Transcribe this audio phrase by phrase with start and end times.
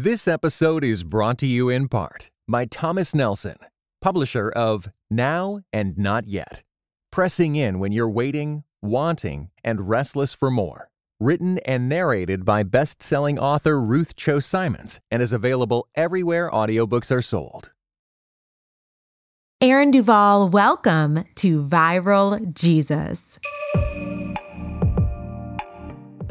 [0.00, 3.56] This episode is brought to you in part by Thomas Nelson,
[4.00, 6.62] publisher of Now and Not Yet.
[7.10, 10.88] Pressing in when you're waiting, wanting, and restless for more.
[11.18, 17.10] Written and narrated by best selling author Ruth Chou Simons and is available everywhere audiobooks
[17.10, 17.72] are sold.
[19.60, 23.40] Aaron Duvall, welcome to Viral Jesus.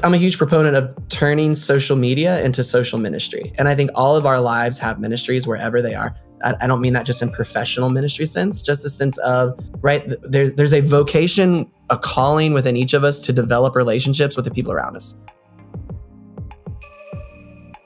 [0.04, 3.52] I'm a huge proponent of turning social media into social ministry.
[3.58, 6.16] And I think all of our lives have ministries wherever they are.
[6.44, 10.54] I, don't mean that just in professional ministry sense, just the sense of, right, there's,
[10.54, 14.72] there's a vocation, a calling within each of us to develop relationships with the people
[14.72, 15.16] around us.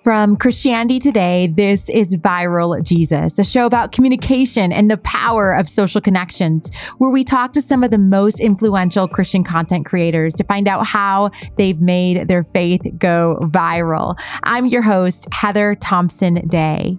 [0.03, 5.69] From Christianity Today, this is Viral Jesus, a show about communication and the power of
[5.69, 10.43] social connections, where we talk to some of the most influential Christian content creators to
[10.43, 14.19] find out how they've made their faith go viral.
[14.41, 16.97] I'm your host, Heather Thompson Day.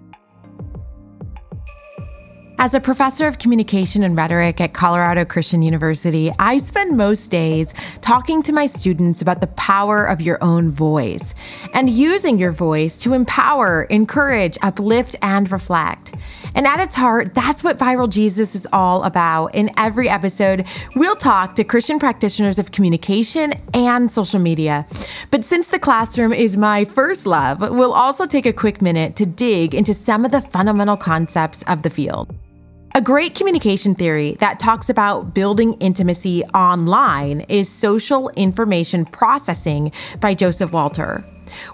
[2.59, 7.73] As a professor of communication and rhetoric at Colorado Christian University, I spend most days
[7.99, 11.35] talking to my students about the power of your own voice
[11.73, 16.13] and using your voice to empower, encourage, uplift, and reflect.
[16.55, 19.55] And at its heart, that's what Viral Jesus is all about.
[19.55, 20.65] In every episode,
[20.95, 24.85] we'll talk to Christian practitioners of communication and social media.
[25.31, 29.25] But since the classroom is my first love, we'll also take a quick minute to
[29.25, 32.33] dig into some of the fundamental concepts of the field.
[32.95, 40.35] A great communication theory that talks about building intimacy online is social information processing by
[40.35, 41.23] Joseph Walther.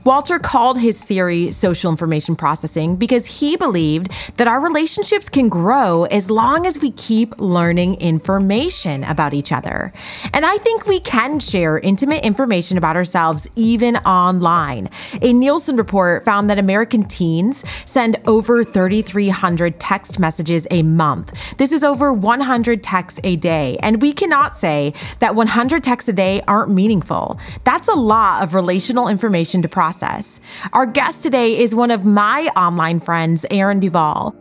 [0.04, 6.06] Walther called his theory social information processing because he believed that our relationships can grow
[6.06, 9.94] as long as we keep learning information about each other.
[10.34, 14.90] And I think we can share intimate information about ourselves even online.
[15.22, 21.58] A Nielsen report found that American teens send over 3,300 text messages a month.
[21.58, 23.78] This is over 100 texts a day.
[23.82, 27.40] And we cannot say that 100 texts a day aren't meaningful.
[27.64, 30.40] That's a lot of relational information to process.
[30.74, 34.36] Our guest today is one of my online friends, Aaron Duvall.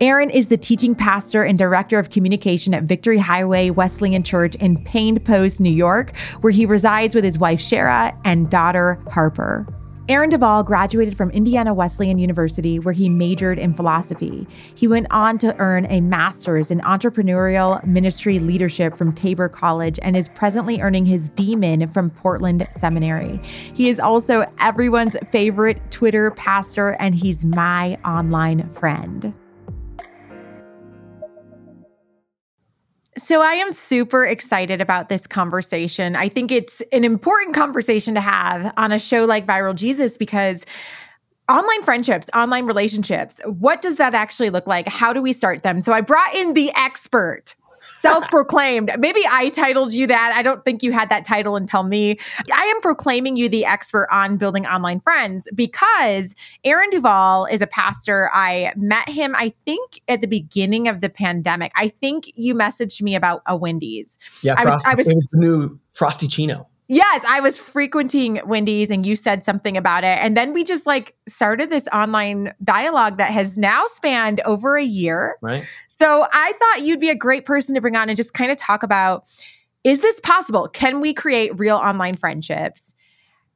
[0.00, 4.82] Aaron is the teaching pastor and director of communication at Victory Highway Wesleyan Church in
[4.84, 9.66] Painted Post, New York, where he resides with his wife Chera and daughter Harper.
[10.08, 14.46] Aaron Duvall graduated from Indiana Wesleyan University, where he majored in philosophy.
[14.72, 20.16] He went on to earn a master's in entrepreneurial ministry leadership from Tabor College and
[20.16, 23.40] is presently earning his DMin from Portland Seminary.
[23.74, 29.34] He is also everyone's favorite Twitter pastor, and he's my online friend.
[33.18, 36.16] So I am super excited about this conversation.
[36.16, 40.66] I think it's an important conversation to have on a show like Viral Jesus because
[41.48, 44.86] online friendships, online relationships, what does that actually look like?
[44.86, 45.80] How do we start them?
[45.80, 47.54] So I brought in the expert
[48.06, 48.90] self proclaimed.
[48.98, 50.32] Maybe I titled you that.
[50.36, 52.18] I don't think you had that title until me.
[52.54, 56.34] I am proclaiming you the expert on building online friends because
[56.64, 58.30] Aaron Duvall is a pastor.
[58.32, 61.72] I met him, I think, at the beginning of the pandemic.
[61.74, 64.18] I think you messaged me about a Wendy's.
[64.42, 66.66] Yeah, I was, I was, it was the new Frosty-ccino.
[66.88, 70.18] Yes, I was frequenting Wendy's and you said something about it.
[70.20, 74.84] And then we just like started this online dialogue that has now spanned over a
[74.84, 75.36] year.
[75.42, 75.66] Right.
[75.88, 78.56] So I thought you'd be a great person to bring on and just kind of
[78.56, 79.24] talk about
[79.82, 80.68] is this possible?
[80.68, 82.94] Can we create real online friendships?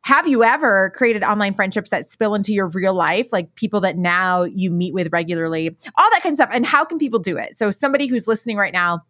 [0.02, 3.97] Have you ever created online friendships that spill into your real life, like people that
[3.97, 6.50] now you meet with regularly, all that kind of stuff?
[6.52, 7.56] And how can people do it?
[7.56, 9.00] So, somebody who's listening right now,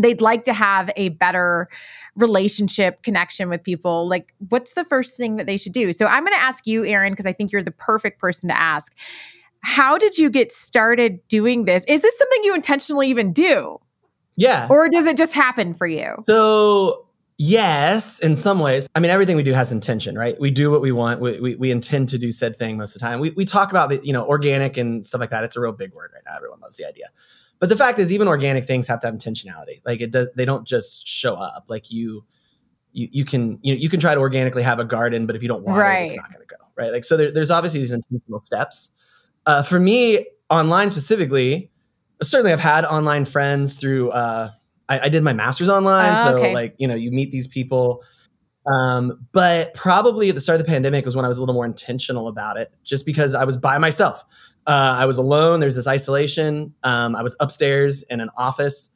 [0.00, 1.68] they'd like to have a better
[2.18, 5.92] relationship connection with people, like what's the first thing that they should do?
[5.92, 8.58] So I'm going to ask you, Aaron, because I think you're the perfect person to
[8.58, 8.96] ask.
[9.60, 11.84] How did you get started doing this?
[11.86, 13.78] Is this something you intentionally even do?
[14.36, 14.68] Yeah.
[14.70, 16.14] Or does it just happen for you?
[16.22, 17.08] So
[17.40, 18.88] Yes, in some ways.
[18.96, 20.38] I mean, everything we do has intention, right?
[20.40, 21.20] We do what we want.
[21.20, 23.20] We, we, we, intend to do said thing most of the time.
[23.20, 25.44] We, we talk about the, you know, organic and stuff like that.
[25.44, 26.34] It's a real big word right now.
[26.34, 27.06] Everyone loves the idea.
[27.58, 29.80] But the fact is, even organic things have to have intentionality.
[29.84, 31.64] Like it does, they don't just show up.
[31.68, 32.24] Like you,
[32.92, 35.42] you, you can, you know, you can try to organically have a garden, but if
[35.42, 36.02] you don't water right.
[36.02, 36.92] it, it's not going to go right.
[36.92, 38.90] Like so, there, there's obviously these intentional steps.
[39.46, 41.70] Uh, for me, online specifically,
[42.22, 44.10] certainly I've had online friends through.
[44.10, 44.50] Uh,
[44.88, 48.02] I, I did my master's online, uh, so like you know, you meet these people.
[48.70, 51.54] Um, but probably at the start of the pandemic was when I was a little
[51.54, 54.24] more intentional about it, just because I was by myself.
[54.68, 55.60] Uh, I was alone.
[55.60, 56.74] There's this isolation.
[56.82, 58.90] Um, I was upstairs in an office.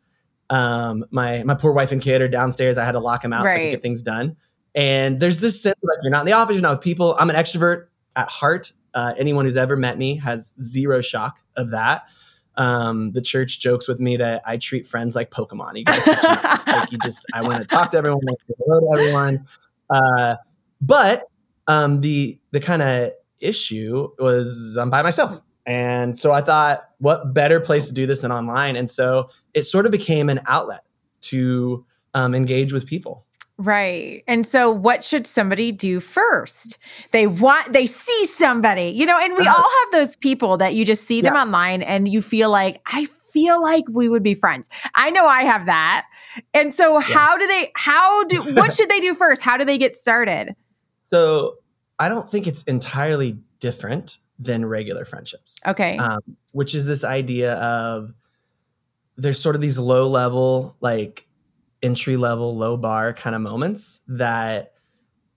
[0.50, 2.76] Um, my my poor wife and kid are downstairs.
[2.76, 3.52] I had to lock them out right.
[3.52, 4.36] so I could get things done.
[4.74, 7.16] And there's this sense of like you're not in the office, you're not with people.
[7.18, 7.86] I'm an extrovert
[8.16, 8.72] at heart.
[8.92, 12.02] Uh, anyone who's ever met me has zero shock of that.
[12.56, 15.76] Um, the church jokes with me that I treat friends like Pokemon.
[15.76, 15.84] You,
[16.72, 19.44] like you just, I want to talk to everyone, I to hello to everyone.
[19.88, 20.36] Uh,
[20.82, 21.24] but
[21.66, 27.32] um, the the kind of issue was I'm by myself, and so I thought, what
[27.32, 28.76] better place to do this than online?
[28.76, 30.84] And so it sort of became an outlet
[31.22, 33.24] to um, engage with people.
[33.58, 34.24] Right.
[34.26, 36.78] And so what should somebody do first?
[37.12, 39.54] They want they see somebody, you know, and we uh-huh.
[39.56, 41.42] all have those people that you just see them yeah.
[41.42, 44.68] online and you feel like I feel like we would be friends.
[44.94, 46.06] I know I have that.
[46.52, 47.14] And so yeah.
[47.14, 49.42] how do they how do what should they do first?
[49.42, 50.56] How do they get started?
[51.04, 51.58] So
[51.98, 55.60] I don't think it's entirely different than regular friendships.
[55.66, 55.96] Okay.
[55.96, 56.20] Um,
[56.52, 58.12] which is this idea of
[59.16, 61.26] there's sort of these low level like
[61.82, 64.74] entry level low bar kind of moments that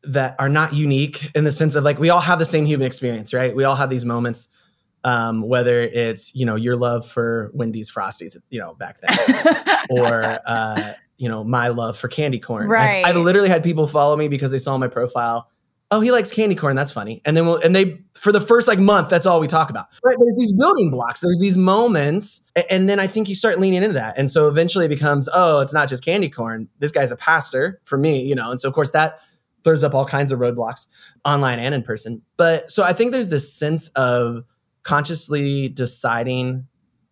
[0.03, 2.86] that are not unique in the sense of like we all have the same human
[2.86, 4.50] experience right we all have these moments
[5.03, 10.39] um, whether it's you know your love for wendy's frosties you know back then or
[10.45, 14.15] uh, you know my love for candy corn right I've, I've literally had people follow
[14.15, 15.50] me because they saw my profile
[15.95, 16.75] oh, he likes candy corn.
[16.75, 17.21] That's funny.
[17.24, 19.88] And then we'll, and they, for the first like month, that's all we talk about.
[20.03, 22.42] There's these building blocks, there's these moments.
[22.69, 24.18] And then I think you start leaning into that.
[24.18, 26.68] And so eventually it becomes, oh, it's not just candy corn.
[26.80, 28.51] This guy's a pastor for me, you know?
[28.51, 29.19] And so, of course, that
[29.63, 30.88] throws up all kinds of roadblocks
[31.24, 32.21] online and in person.
[32.36, 34.44] But so I think there's this sense of
[34.83, 36.68] consciously deciding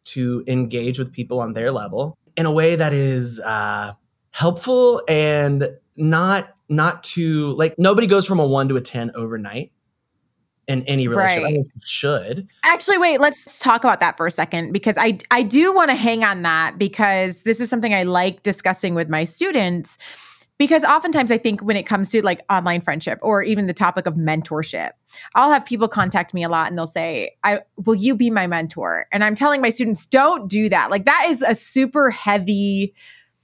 [0.06, 3.94] to engage with people on their level in a way that is uh,
[4.32, 9.72] helpful and not not to like nobody goes from a one to a 10 overnight
[10.68, 11.44] in any relationship.
[11.44, 11.58] Right.
[11.58, 12.48] I should.
[12.64, 15.96] Actually, wait, let's talk about that for a second because I I do want to
[15.96, 19.98] hang on that because this is something I like discussing with my students
[20.58, 24.06] because oftentimes I think when it comes to like online friendship or even the topic
[24.06, 24.92] of mentorship,
[25.36, 28.48] I'll have people contact me a lot and they'll say, "I will you be my
[28.48, 32.94] mentor?" And I'm telling my students, "Don't do that." Like that is a super heavy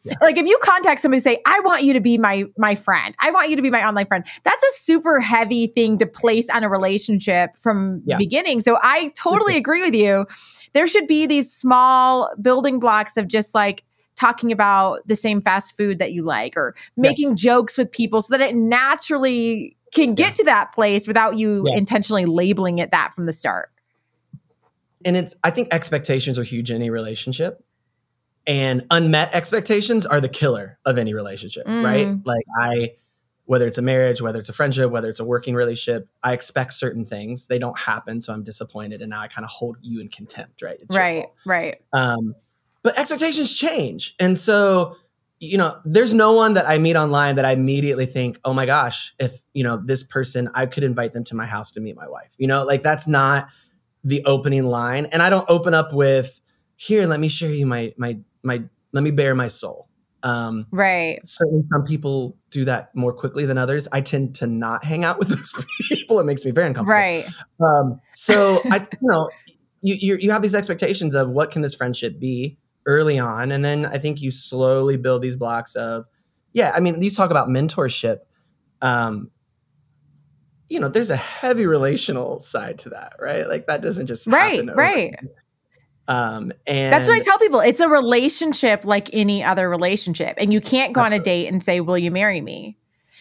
[0.04, 0.14] yeah.
[0.22, 3.14] Like if you contact somebody say, I want you to be my my friend.
[3.20, 4.26] I want you to be my online friend.
[4.44, 8.18] That's a super heavy thing to place on a relationship from yeah.
[8.18, 8.62] beginning.
[8.62, 10.26] So I totally agree with you.
[10.74, 13.84] There should be these small building blocks of just like
[14.16, 17.42] talking about the same fast food that you like or making yes.
[17.42, 20.34] jokes with people so that it naturally can get yeah.
[20.34, 23.72] to that place without you intentionally labeling it that from the start.
[25.04, 27.64] And it's I think expectations are huge in any relationship
[28.50, 31.84] and unmet expectations are the killer of any relationship mm.
[31.84, 32.18] right?
[32.26, 32.92] Like i
[33.46, 36.74] whether it's a marriage whether it's a friendship whether it's a working relationship i expect
[36.74, 37.48] certain things.
[37.48, 40.62] They don't happen so i'm disappointed and now i kind of hold you in contempt
[40.62, 40.80] right?
[40.82, 41.78] It's right right.
[41.94, 42.36] Um
[42.82, 44.96] but expectations change and so
[45.40, 48.66] you know there's no one that i meet online that i immediately think oh my
[48.66, 51.96] gosh if you know this person i could invite them to my house to meet
[51.96, 52.36] my wife.
[52.38, 53.48] You know like that's not
[54.04, 56.42] the opening line and i don't open up with
[56.76, 59.88] here let me share you my my my let me bare my soul.
[60.24, 61.20] Um, right.
[61.24, 63.88] Certainly, some people do that more quickly than others.
[63.92, 65.54] I tend to not hang out with those
[65.88, 66.20] people.
[66.20, 66.94] It makes me very uncomfortable.
[66.94, 67.26] Right.
[67.66, 69.30] Um, so I, you know,
[69.82, 73.64] you, you you have these expectations of what can this friendship be early on, and
[73.64, 76.06] then I think you slowly build these blocks of,
[76.54, 76.72] yeah.
[76.76, 78.20] I mean, you talk about mentorship.
[78.82, 79.32] Um,
[80.70, 83.48] you know, there's a heavy relational side to that, right?
[83.48, 85.16] Like that doesn't just right, right.
[86.10, 87.60] Um, and that's what I tell people.
[87.60, 90.34] It's a relationship like any other relationship.
[90.40, 91.18] And you can't go absolutely.
[91.18, 92.76] on a date and say, Will you marry me?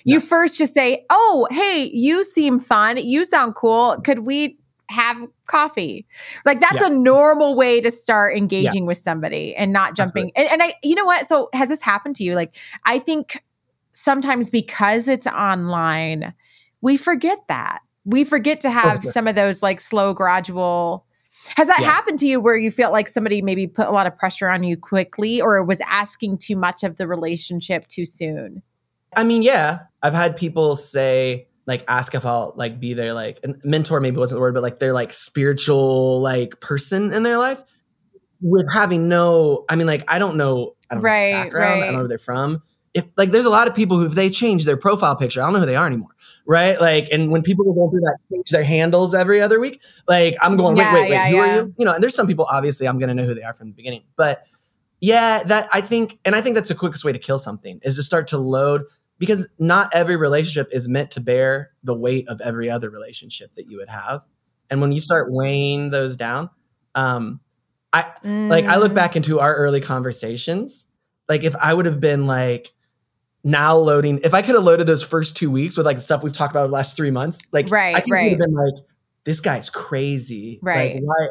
[0.07, 0.15] No.
[0.15, 2.97] You first just say, Oh, hey, you seem fun.
[2.97, 3.99] You sound cool.
[4.03, 6.07] Could we have coffee?
[6.47, 6.89] Like that's yeah.
[6.89, 8.89] a normal way to start engaging yeah.
[8.89, 10.33] with somebody and not jumping.
[10.35, 11.29] And, and I, you know what?
[11.29, 12.35] So has this happened to you?
[12.35, 13.45] Like, I think
[13.93, 16.33] sometimes because it's online,
[16.81, 17.81] we forget that.
[18.07, 21.05] We forget to have oh, some of those like slow, gradual
[21.57, 21.87] has that yeah.
[21.87, 24.63] happened to you where you felt like somebody maybe put a lot of pressure on
[24.63, 28.63] you quickly or was asking too much of the relationship too soon?
[29.17, 29.81] I mean, yeah.
[30.03, 34.37] I've had people say, like, ask if I'll like be their like mentor, maybe wasn't
[34.37, 37.63] the word, but like their like spiritual like person in their life
[38.41, 41.83] with having no, I mean, like, I don't know, I don't right, know background, right.
[41.83, 42.63] I don't know where they're from.
[42.95, 45.45] If like there's a lot of people who if they change their profile picture, I
[45.45, 46.17] don't know who they are anymore
[46.49, 46.81] right?
[46.81, 49.83] Like, and when people are going through that, change their handles every other week.
[50.09, 51.43] Like, I'm going, wait, yeah, wait, wait, yeah, who yeah.
[51.43, 51.75] are you?
[51.79, 53.69] You know, and there's some people obviously I'm going to know who they are from
[53.69, 54.47] the beginning, but
[55.01, 57.97] yeah, that I think, and I think that's the quickest way to kill something is
[57.97, 58.83] to start to load
[59.19, 63.71] because not every relationship is meant to bear the weight of every other relationship that
[63.71, 64.23] you would have.
[64.71, 66.51] And when you start weighing those down,
[66.95, 67.41] um,
[67.93, 68.49] I mm.
[68.49, 68.97] like I look mm.
[68.97, 70.87] back into our early conversations.
[71.29, 72.73] Like if I would have been like,
[73.45, 76.23] now loading if i could have loaded those first two weeks with like the stuff
[76.23, 78.25] we've talked about the last three months like right i think right.
[78.33, 78.75] would have been like
[79.29, 80.59] this guy's crazy.
[80.63, 80.95] Right.
[80.95, 81.29] Like, why?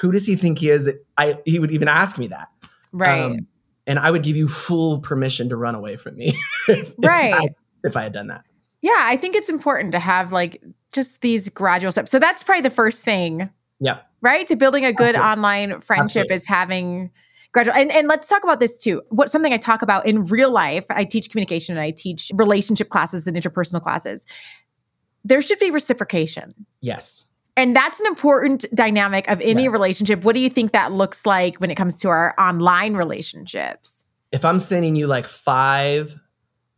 [0.00, 0.86] Who does he think he is?
[0.86, 2.48] That I he would even ask me that.
[2.90, 3.20] Right.
[3.22, 3.46] Um,
[3.86, 6.36] and I would give you full permission to run away from me.
[6.68, 7.32] if, Right.
[7.32, 7.48] If I,
[7.84, 8.42] if I had done that.
[8.82, 10.60] yeah, I think it's important to have like
[10.92, 12.10] just these gradual steps.
[12.10, 13.48] So that's probably the first thing,
[13.78, 13.98] Yeah.
[14.22, 14.44] right?
[14.48, 15.30] To building a good Absolutely.
[15.30, 16.34] online friendship Absolutely.
[16.34, 17.10] is having
[17.56, 19.02] gradual and, and let's talk about this too.
[19.08, 22.90] What something I talk about in real life, I teach communication and I teach relationship
[22.90, 24.26] classes and interpersonal classes.
[25.24, 26.54] There should be reciprocation.
[26.82, 27.26] Yes.
[27.56, 29.72] And that's an important dynamic of any Yes.
[29.72, 30.22] relationship.
[30.22, 34.04] What do you think that looks like when it comes to our online relationships?
[34.32, 36.14] If I'm sending you like five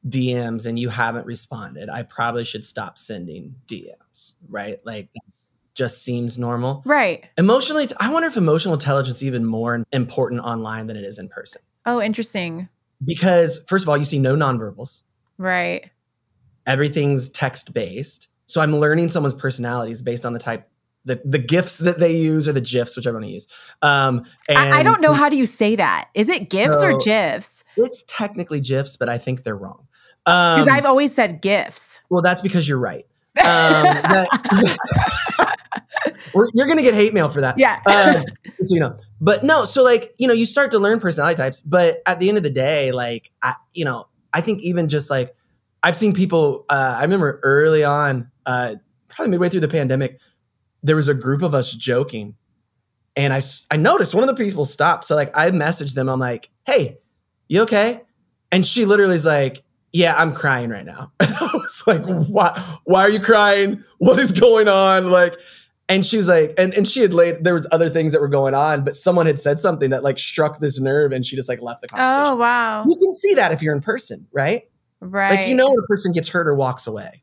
[0.09, 4.79] DMs and you haven't responded, I probably should stop sending DMs, right?
[4.85, 5.09] Like
[5.79, 6.83] just seems normal.
[6.85, 7.25] Right.
[7.39, 11.29] Emotionally, I wonder if emotional intelligence is even more important online than it is in
[11.29, 11.63] person.
[11.87, 12.69] Oh, interesting.
[13.05, 15.03] Because first of all, you see no nonverbals.
[15.39, 15.89] Right.
[16.67, 18.27] Everything's text based.
[18.47, 20.69] So I'm learning someone's personalities based on the type,
[21.05, 23.47] the, the gifts that they use or the GIFs, whichever one you use.
[23.81, 26.09] Um, and I, I don't know how do you say that.
[26.15, 27.63] Is it gifts or gifs?
[27.77, 29.87] It's technically GIFs, but I think they're wrong.
[30.27, 32.01] Um, Because I've always said gifs.
[32.11, 33.07] well, that's because you're right.
[33.39, 34.77] Um, that-
[36.35, 37.59] We're- you're gonna get hate mail for that.
[37.59, 37.81] Yeah.
[37.87, 38.25] um,
[38.63, 38.97] so you know.
[39.21, 42.29] But no so like you know you start to learn personality types but at the
[42.29, 45.35] end of the day like I, you know i think even just like
[45.83, 48.77] i've seen people uh, i remember early on uh,
[49.09, 50.21] probably midway through the pandemic
[50.83, 52.37] there was a group of us joking.
[53.17, 55.05] And I I noticed one of the people stopped.
[55.07, 56.09] So like i messaged them.
[56.09, 56.99] I'm like hey
[57.49, 58.03] you okay?
[58.53, 61.11] And she literally is like yeah i'm crying right now.
[61.19, 63.83] And i was like why why are you crying?
[63.99, 65.11] What is going on?
[65.11, 65.37] Like
[65.89, 68.29] and she was like and, and she had laid there was other things that were
[68.29, 71.49] going on but someone had said something that like struck this nerve and she just
[71.49, 72.33] like left the conversation.
[72.33, 72.85] oh, wow.
[72.87, 74.63] you can see that if you're in person right?
[75.01, 75.37] Right.
[75.37, 77.23] like you know when a person gets hurt or walks away.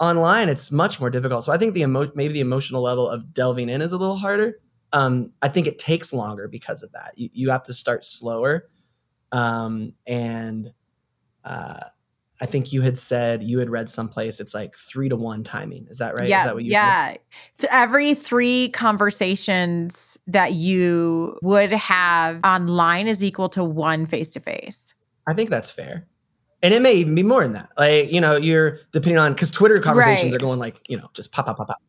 [0.00, 1.44] Online it's much more difficult.
[1.44, 4.16] So i think the emo- maybe the emotional level of delving in is a little
[4.16, 4.58] harder.
[4.92, 7.12] Um, i think it takes longer because of that.
[7.16, 8.68] You, you have to start slower.
[9.32, 10.72] Um, and
[11.44, 11.80] uh,
[12.40, 15.86] i think you had said you had read someplace it's like three to one timing
[15.88, 16.40] is that right Yeah.
[16.40, 17.16] is that what you yeah.
[17.58, 24.40] Th- Every three conversations that you would have online is equal to one face to
[24.40, 24.94] face.
[25.26, 26.06] I think that's fair.
[26.62, 27.68] And it may even be more than that.
[27.76, 30.34] Like, you know, you're depending on because Twitter conversations Right.
[30.42, 31.82] are going like, you know, just pop, pop, pop, pop.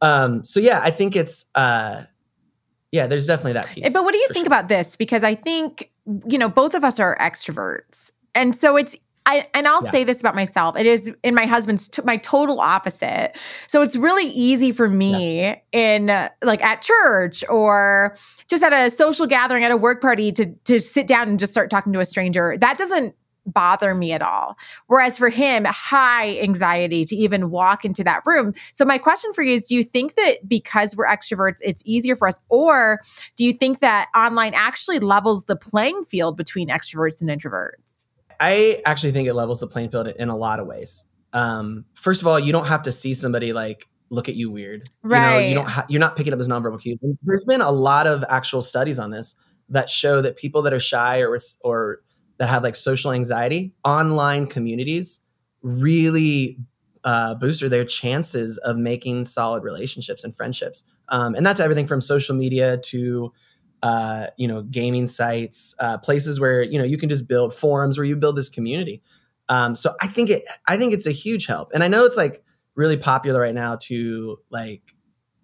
[0.00, 2.02] Um, so yeah, I think it's uh
[2.90, 3.92] yeah, there's definitely that piece.
[3.92, 4.54] But what do you think sure.
[4.54, 4.96] about this?
[4.96, 5.90] Because I think,
[6.26, 8.12] you know, both of us are extroverts.
[8.34, 8.96] And so it's,
[9.28, 9.90] I, and I'll Yeah.
[9.90, 10.74] say this about myself.
[10.78, 13.36] It is in my husband's t- my total opposite.
[13.66, 18.16] So it's really easy for me in uh, like at church or
[18.48, 21.52] just at a social gathering at a work party to to sit down and just
[21.52, 22.56] start talking to a stranger.
[22.58, 24.56] That doesn't bother me at all.
[24.86, 28.54] Whereas for him, high anxiety to even walk into that room.
[28.72, 32.16] So my question for you is do you think that because we're extroverts it's easier
[32.16, 33.00] for us or
[33.36, 38.06] do you think that online actually levels the playing field between extroverts and introverts?
[38.40, 41.06] I actually think it levels the playing field in a lot of ways.
[41.32, 44.88] Um, first of all, you don't have to see somebody like look at you weird.
[45.04, 45.48] You know, Right.
[45.48, 46.98] you don't ha- you're not picking up his nonverbal cues.
[47.02, 49.34] And there's been a lot of actual studies on this
[49.68, 52.00] that show that people that are shy or or
[52.38, 55.20] that have like social anxiety, online communities
[55.62, 56.56] really
[57.04, 60.84] uh, booster their chances of making solid relationships and friendships.
[61.08, 63.32] Um, and that's everything from social media to
[63.82, 67.98] uh, you know gaming sites, uh, places where you know you can just build forums
[67.98, 69.02] where you build this community.
[69.48, 71.70] Um, so I think it I think it's a huge help.
[71.72, 72.42] And I know it's like
[72.74, 74.94] really popular right now to like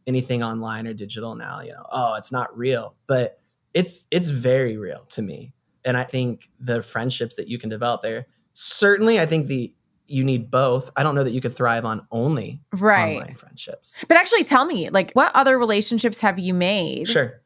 [0.07, 1.61] anything online or digital now.
[1.61, 3.39] You know, oh, it's not real, but
[3.73, 5.53] it's it's very real to me.
[5.85, 8.27] And I think the friendships that you can develop there.
[8.55, 9.75] Certainly, I think the
[10.07, 10.91] you need both.
[10.97, 13.17] I don't know that you could thrive on only Right.
[13.17, 14.05] online friendships.
[14.07, 17.41] But actually tell me like what other relationships have you made Sure.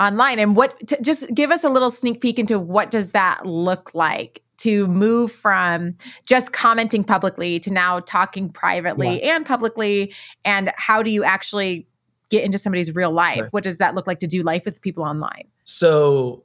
[0.00, 3.44] Online and what t- just give us a little sneak peek into what does that
[3.44, 10.12] look like to move from just commenting publicly to now talking privately and publicly
[10.44, 11.86] and how do you actually
[12.30, 13.48] get into somebody's real life Sure.
[13.50, 16.44] what does that look like to do life with people online So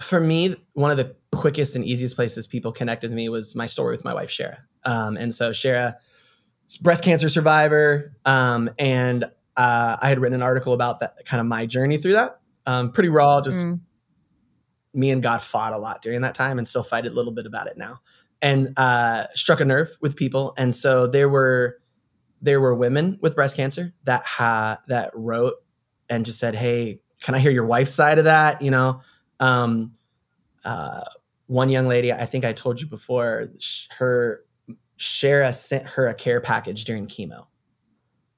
[0.00, 3.66] for me, one of the quickest and easiest places people connected with me was my
[3.66, 4.58] story with my wife, Chera.
[4.84, 5.94] Um, and so Chera,
[6.80, 9.24] breast cancer survivor, um, and
[9.56, 12.40] uh, I had written an article about that, kind of my journey through that.
[12.66, 13.80] Um, pretty raw, just Mm.
[14.94, 17.46] me and God fought a lot during that time, and still fight a little bit
[17.46, 18.00] about it now.
[18.42, 21.78] And uh, struck a nerve with people, and so there were
[22.42, 25.54] there were women with breast cancer that ha- that wrote
[26.10, 29.00] and just said, "Hey, can I hear your wife's side of that?" You know,
[29.40, 29.94] um,
[30.64, 31.04] uh,
[31.46, 34.44] one young lady, I think I told you before, sh- her
[34.98, 37.46] Chera sent her a care package during chemo.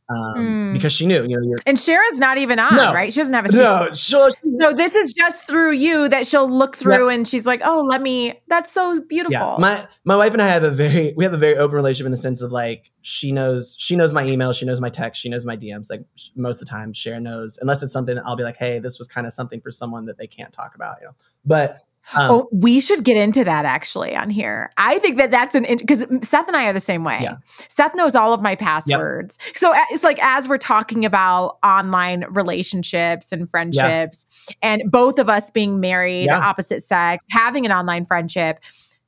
[0.09, 0.73] Um, Mm.
[0.75, 2.93] because she knew, you know, you're, And Chera's not even on, No.
[2.95, 3.13] right?
[3.13, 3.65] She doesn't have a secret.
[4.13, 7.83] no, So this is just through you that she'll look through and she's like, "Oh,
[7.83, 9.33] let me." That's so beautiful.
[9.33, 12.07] Yeah, my my wife and I have a very we have a very open relationship
[12.07, 15.21] in the sense of like she knows she knows my email, she knows my text,
[15.21, 15.91] she knows my DMs.
[15.91, 16.05] Like
[16.37, 19.09] most of the time, Chera knows unless it's something I'll be like, hey, this was
[19.09, 21.15] kind of something for someone that they can't talk about, you know.
[21.45, 21.81] But
[22.15, 24.71] um, oh, we should get into that actually on here.
[24.77, 27.19] I think that that's an because Seth and I are the same way.
[27.23, 27.37] Yeah.
[27.69, 29.39] Seth knows all of my passwords.
[29.59, 34.27] So it's like as we're talking about online relationships and friendships,
[34.63, 36.39] and both of us being married, Yeah.
[36.39, 38.61] opposite sex, having an online friendship.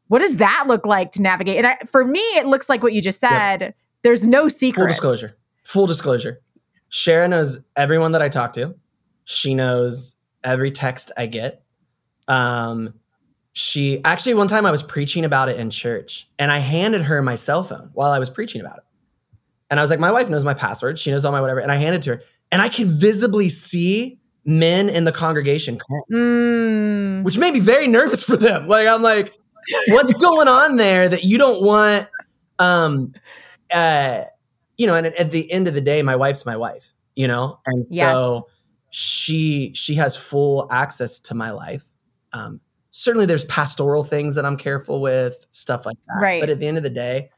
[0.08, 1.58] What does that look like to navigate?
[1.58, 3.74] And I, for me, it looks like what you just said.
[4.02, 4.84] There's no secret.
[4.84, 6.40] full disclosure, full disclosure,
[6.90, 8.74] Chera knows everyone that I talk to.
[9.24, 11.62] She knows every text I get.
[12.28, 12.94] Um,
[13.54, 17.20] she actually one time I was preaching about it in church, and I handed her
[17.22, 18.84] my cell phone while I was preaching about it.
[19.70, 20.98] And I was like, my wife knows my password.
[20.98, 21.60] She knows all my whatever.
[21.60, 25.78] And I handed it to her, and I could visibly see men in the congregation,
[26.10, 27.22] Mm.
[27.24, 28.68] which made me very nervous for them.
[28.68, 29.34] Like I'm like,
[29.88, 32.08] what's going on there that you don't want?
[32.58, 33.12] Um,
[33.72, 34.22] uh,
[34.76, 36.92] you know, and at- at the end of the day, my wife's my wife.
[37.16, 38.16] You know, and Yes.
[38.16, 38.46] so
[38.90, 41.84] she she has full access to my life.
[42.32, 46.20] Um, certainly, there's pastoral things that I'm careful with, stuff like that.
[46.20, 46.40] Right.
[46.40, 47.30] But at the end of the day,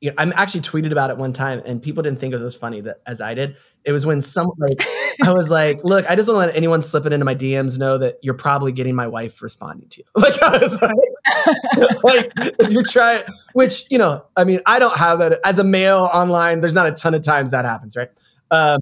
[0.00, 2.42] you know, I'm actually tweeted about it one time, and people didn't think it was
[2.42, 3.56] as funny that as I did.
[3.84, 4.78] It was when some like
[5.24, 7.96] I was like, "Look, I just want to let anyone slipping into my DMs know
[7.98, 12.70] that you're probably getting my wife responding to you." Like I was like, like if
[12.70, 13.22] you're trying,
[13.54, 16.60] which you know, I mean, I don't have that as a male online.
[16.60, 18.10] There's not a ton of times that happens, right?
[18.50, 18.80] Um,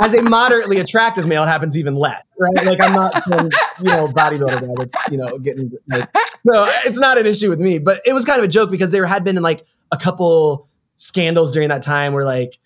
[0.00, 2.64] as a moderately attractive male, it happens even less, right?
[2.64, 5.70] Like I'm not, some, you know, bodybuilder guy that's you know getting.
[5.88, 6.08] Like,
[6.44, 8.90] no, it's not an issue with me, but it was kind of a joke because
[8.90, 12.58] there had been like a couple scandals during that time where like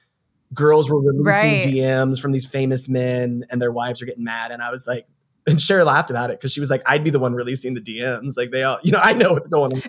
[0.52, 1.64] girls were releasing Right.
[1.64, 5.06] DMs from these famous men and their wives were getting mad, and I was like.
[5.46, 7.80] And Chera laughed about it because she was like, "I'd be the one releasing the
[7.82, 8.32] DMs.
[8.35, 9.82] Like they all, you know, I know what's going on."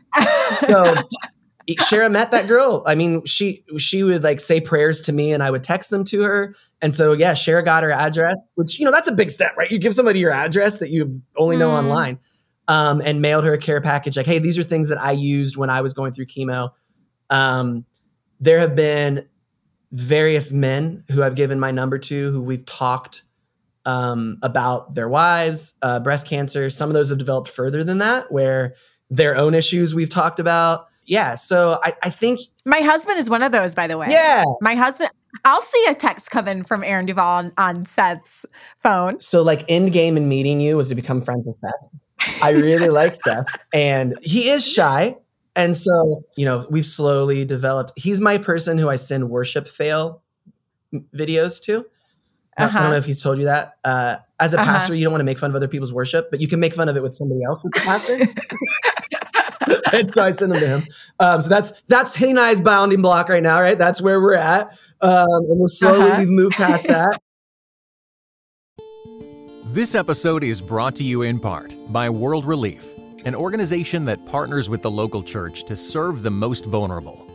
[0.68, 0.96] so
[1.68, 2.84] Chera met that girl.
[2.86, 6.04] I mean, she she would like say prayers to me, and I would text them
[6.06, 6.54] to her.
[6.82, 9.70] And so, yeah, Chera got her address, which you know that's a big step, right?
[9.72, 11.78] You give somebody your address that you only know Mm.
[11.84, 12.20] online,
[12.68, 14.16] um, and mailed her a care package.
[14.18, 16.70] Like, hey, these are things that I used when I was going through chemo.
[17.32, 17.86] Um,
[18.40, 19.26] there have been
[19.92, 23.24] various men who I've given my number to, who we've talked
[23.86, 26.70] um, about their wives, uh, breast cancer.
[26.70, 28.76] Some of those have developed further than that, where
[29.10, 30.88] their own issues we've talked about.
[31.06, 34.08] Yeah, so I, I think My husband is one of those, by the way.
[34.10, 34.44] yeah.
[34.62, 35.10] My husband,
[35.44, 38.46] I'll see a text come in from Aaron Duvall on, on Seth's
[38.82, 39.20] phone.
[39.20, 42.36] So like end game in meeting you was to become friends with Seth.
[42.42, 45.16] I really like Seth, and he is shy.
[45.56, 47.94] And so, you know, we've slowly developed.
[47.96, 50.22] He's my person who I send worship fail
[51.14, 51.86] videos to.
[52.58, 52.80] I- I Uh-huh.
[52.82, 53.74] don't know if he's told you that.
[53.84, 54.72] Uh, as a Uh-huh.
[54.72, 56.74] pastor, you don't want to make fun of other people's worship, but you can make
[56.74, 58.18] fun of it with somebody else that's a pastor.
[60.00, 60.84] and so I send them to him.
[61.20, 63.78] Um, so that's that's he and I's bounding block right now, right?
[63.78, 64.68] That's where we're at.
[65.02, 66.20] Um, and we're slowly Uh-huh.
[66.20, 67.20] we've moved past that.
[69.72, 72.94] This episode is brought to you in part by World Relief,
[73.26, 77.28] an organization that partners with the local church to serve the most vulnerable.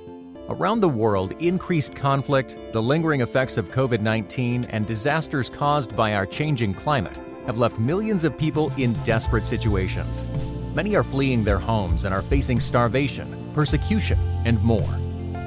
[0.48, 6.14] Around the world, increased conflict, the lingering effects of COVID 19, and disasters caused by
[6.14, 10.28] our changing climate have left millions of people in desperate situations.
[10.72, 14.96] Many are fleeing their homes and are facing starvation, persecution, and more.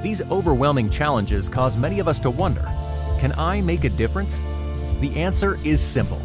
[0.02, 2.70] These overwhelming challenges cause many of us to wonder
[3.20, 4.42] can I make a difference?
[5.00, 6.20] The answer is simple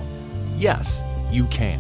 [0.58, 1.80] yes, you can.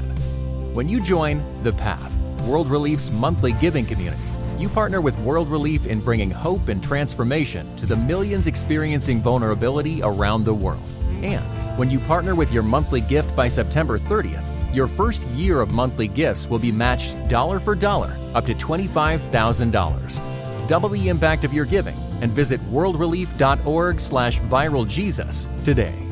[0.73, 4.23] When you join The Path, World Relief's monthly giving community,
[4.57, 10.01] you partner with World Relief in bringing hope and transformation to the millions experiencing vulnerability
[10.01, 10.88] around the world.
[11.21, 14.43] And when you partner with your monthly gift by September 30th,
[14.75, 20.67] your first year of monthly gifts will be matched dollar for dollar up to $25,000.
[20.67, 26.09] Double the impact of your giving and visit worldrelief.org slash viraljesus today.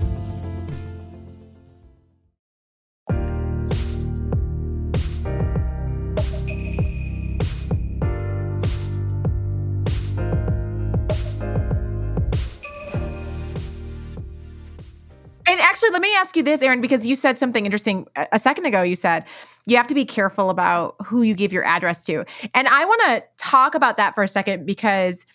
[16.17, 18.82] Ask you this, Aaron, because you said something interesting a a second ago.
[18.82, 19.25] You said
[19.65, 22.23] you have to be careful about who you give your address to.
[22.53, 25.25] And I want to talk about that for a second because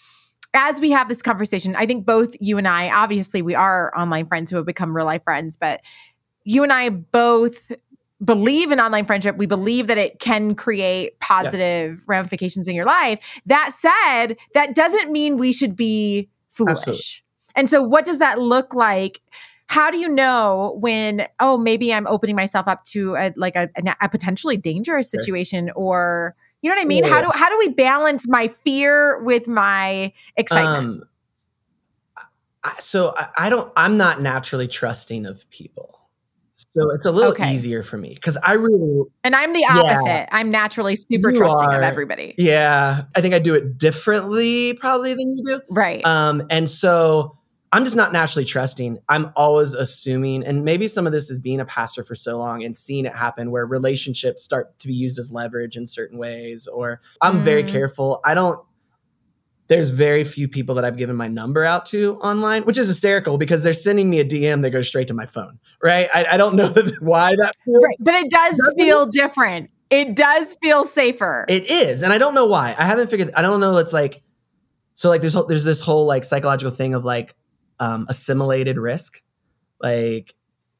[0.54, 4.26] as we have this conversation, I think both you and I, obviously, we are online
[4.26, 5.80] friends who have become real life friends, but
[6.44, 7.72] you and I both
[8.24, 9.36] believe in online friendship.
[9.36, 13.40] We believe that it can create positive ramifications in your life.
[13.46, 16.76] That said, that doesn't mean we should be foolish.
[16.76, 17.02] Absolutely.
[17.54, 19.20] And so, what does that look like?
[19.72, 23.70] How do you know when, oh, maybe I'm opening myself up to a, like a,
[24.02, 27.04] a potentially dangerous situation or, you know what I mean?
[27.04, 31.04] Yeah, how do how do we balance my fear with my excitement?
[32.62, 33.72] Um, so I, I don't.
[33.74, 35.98] I'm not naturally trusting of people.
[36.54, 37.54] So it's a little okay.
[37.54, 40.06] easier for me because I really and I'm the opposite.
[40.06, 42.34] Yeah, I'm naturally super trusting are, of everybody.
[42.36, 45.60] Yeah, I think I do it differently probably than you do.
[45.70, 46.04] Right.
[46.06, 47.38] Um, and so
[47.72, 48.98] I'm just not naturally trusting.
[49.08, 52.62] I'm always assuming, and maybe some of this is being a pastor for so long
[52.62, 56.66] and seeing it happen where relationships start to be used as leverage in certain ways.
[56.66, 57.44] Or I'm mm.
[57.44, 58.20] very careful.
[58.24, 58.60] I don't
[59.68, 63.38] there's very few people that I've given my number out to online, which is hysterical
[63.38, 66.08] because they're sending me a DM that goes straight to my phone, right?
[66.12, 66.68] I, I don't know
[67.00, 67.96] why that feels, right.
[68.00, 69.12] But it does feel it?
[69.14, 69.70] different.
[69.88, 71.46] It does feel safer.
[71.48, 72.02] It is.
[72.02, 72.74] And I don't know why.
[72.78, 73.78] I haven't figured, I don't know.
[73.78, 74.22] It's like,
[74.92, 77.34] so like there's, there's this whole like psychological thing of like
[77.82, 79.22] um, assimilated risk.
[79.80, 80.34] Like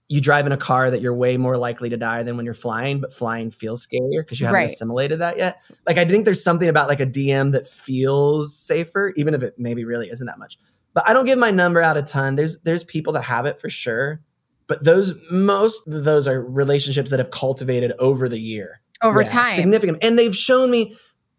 [0.09, 2.55] you drive in a car that you're way more likely to die than when you're
[2.55, 4.71] flying, but flying feels scarier because you haven't right.
[4.71, 5.61] assimilated that yet.
[5.85, 9.55] Like I think there's something about like a DM that feels safer, even if it
[9.59, 10.59] maybe really isn't that much.
[10.95, 12.37] But I don't give my number out a ton.
[12.37, 14.21] There's there's people that have it for sure.
[14.69, 18.81] But those most of those are relationships that have cultivated over the year.
[19.03, 19.57] Over yeah, time.
[19.57, 19.99] Significant.
[20.03, 20.95] And they've shown me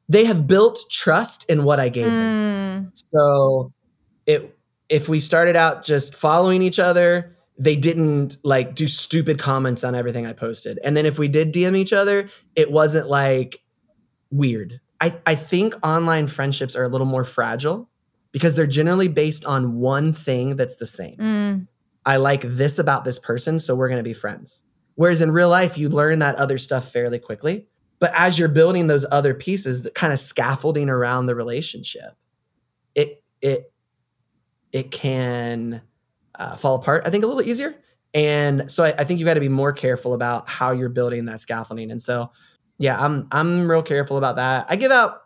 [0.09, 2.09] they have built trust in what I gave mm.
[2.09, 2.91] them.
[3.13, 3.71] So
[4.25, 4.57] it
[4.93, 9.95] if we started out just following each other, they didn't like do stupid comments on
[9.95, 10.79] everything I posted.
[10.83, 13.59] And then if we did DM each other, it wasn't like
[14.29, 14.79] weird.
[15.01, 17.89] I, I think online friendships are a little more fragile
[18.31, 21.17] because they're generally based on one thing that's the same.
[21.17, 21.67] Mm.
[22.05, 24.63] I like this about this person, so we're going to be friends.
[24.93, 27.65] Whereas in real life, you learn that other stuff fairly quickly.
[27.97, 32.11] But as you're building those other pieces, that kind of scaffolding around the relationship,
[32.93, 33.72] it it
[34.73, 35.81] it can
[36.35, 37.75] uh, fall apart, I think, a little easier.
[38.13, 41.25] And so I, I think you've got to be more careful about how you're building
[41.25, 41.89] that scaffolding.
[41.91, 42.31] And so,
[42.77, 44.65] yeah, I'm I'm real careful about that.
[44.67, 45.21] I give out,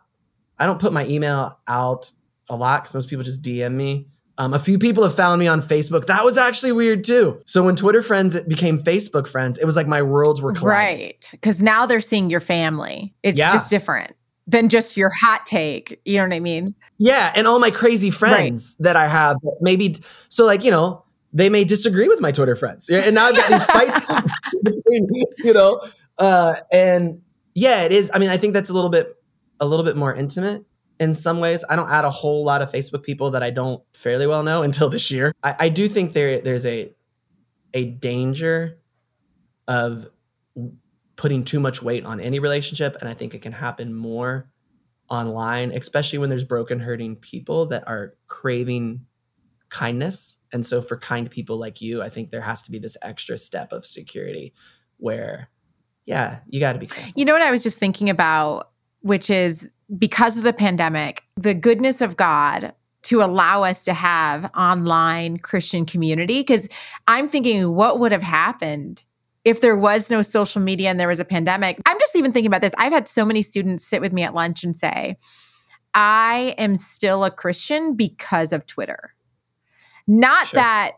[0.58, 2.12] I don't put my email out
[2.48, 4.08] a lot because most people just DM me.
[4.38, 6.06] Um, a few people have found me on Facebook.
[6.06, 7.42] That was actually weird too.
[7.44, 11.06] So when Twitter friends became Facebook friends, it was like my worlds were colliding.
[11.06, 11.28] Right.
[11.32, 13.16] Because now they're seeing your family.
[13.24, 13.50] It's yeah.
[13.50, 14.14] just different
[14.48, 16.00] than just your hot take.
[16.04, 16.74] You know what I mean?
[16.96, 18.84] Yeah, and all my crazy friends right.
[18.84, 22.88] that I have, maybe so like you know they may disagree with my Twitter friends,
[22.88, 24.00] and now I've got these fights
[24.64, 25.06] between
[25.38, 25.80] you know,
[26.18, 27.20] uh, and
[27.54, 28.10] yeah, it is.
[28.12, 29.14] I mean, I think that's a little bit
[29.60, 30.64] a little bit more intimate
[30.98, 31.64] in some ways.
[31.68, 34.62] I don't add a whole lot of Facebook people that I don't fairly well know
[34.62, 35.32] until this year.
[35.42, 36.92] I, I do think there there's a
[37.74, 38.78] a danger
[39.68, 40.08] of
[41.18, 44.48] putting too much weight on any relationship, and I think it can happen more
[45.10, 49.04] online, especially when there's broken, hurting people that are craving
[49.68, 50.38] kindness.
[50.52, 53.36] And so, for kind people like you, I think there has to be this extra
[53.36, 54.54] step of security
[54.96, 55.50] where,
[56.06, 56.86] yeah, you got to be.
[56.86, 57.12] Careful.
[57.16, 61.54] You know what I was just thinking about, which is because of the pandemic, the
[61.54, 66.40] goodness of God to allow us to have online Christian community.
[66.40, 66.68] Because
[67.08, 69.02] I'm thinking, what would have happened
[69.44, 71.78] if there was no social media and there was a pandemic.
[71.86, 72.74] I'm just even thinking about this.
[72.78, 75.16] I've had so many students sit with me at lunch and say,
[75.94, 79.14] I am still a Christian because of Twitter.
[80.06, 80.58] Not sure.
[80.58, 80.92] that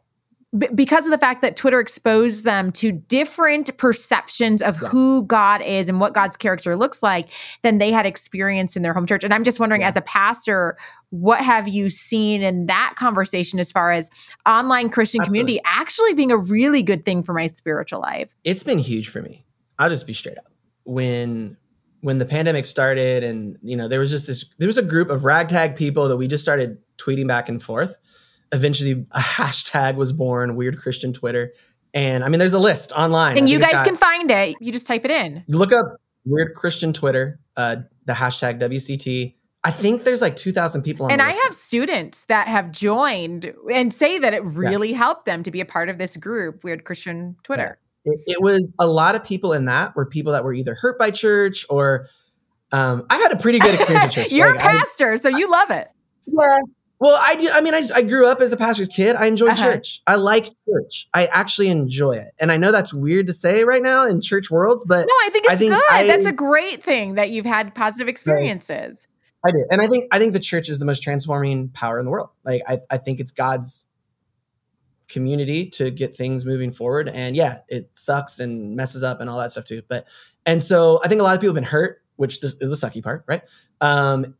[0.74, 4.88] because of the fact that Twitter exposed them to different perceptions of yeah.
[4.88, 7.30] who God is and what God's character looks like
[7.62, 9.22] than they had experienced in their home church.
[9.22, 9.88] And I'm just wondering, yeah.
[9.88, 10.76] as a pastor,
[11.10, 14.10] what have you seen in that conversation as far as
[14.44, 15.40] online Christian Absolutely.
[15.40, 18.34] community actually being a really good thing for my spiritual life?
[18.42, 19.44] It's been huge for me.
[19.78, 20.50] I'll just be straight up.
[20.84, 21.56] When
[22.00, 25.10] when the pandemic started and you know there was just this there was a group
[25.10, 27.96] of ragtag people that we just started tweeting back and forth.
[28.52, 31.52] Eventually a hashtag was born, weird Christian Twitter.
[31.92, 33.38] And I mean there's a list online.
[33.38, 34.56] And you guys got, can find it.
[34.60, 35.44] You just type it in.
[35.48, 35.86] Look up
[36.24, 41.20] weird Christian Twitter, uh, the hashtag WCT I think there's like 2,000 people on And
[41.20, 44.96] I have students that have joined and say that it really yeah.
[44.96, 47.78] helped them to be a part of this group, Weird Christian Twitter.
[48.04, 48.12] Yeah.
[48.12, 50.98] It, it, was a lot of people in that were people that were either hurt
[50.98, 52.06] by church or
[52.72, 54.32] um, I had a pretty good experience at church.
[54.32, 55.88] You're like, a pastor, I, so you love it.
[56.26, 56.58] Yeah.
[57.00, 57.50] Well, I do.
[57.50, 59.16] I mean, I, I grew up as a pastor's kid.
[59.16, 59.64] I enjoy uh-huh.
[59.64, 60.02] church.
[60.06, 61.08] I like church.
[61.14, 62.34] I actually enjoy it.
[62.38, 65.30] And I know that's weird to say right now in church worlds, but no, I
[65.32, 65.82] think it's I think good.
[65.90, 69.08] I, that's a great thing that you've had positive experiences.
[69.42, 69.54] Right.
[69.54, 69.66] I did.
[69.70, 72.28] And I think I think the church is the most transforming power in the world.
[72.44, 73.86] Like I, I think it's God's
[75.08, 77.08] community to get things moving forward.
[77.08, 79.80] And yeah, it sucks and messes up and all that stuff too.
[79.88, 80.06] But
[80.44, 82.86] and so I think a lot of people have been hurt, which this is the
[82.86, 83.42] sucky part, right?
[83.80, 84.34] Um,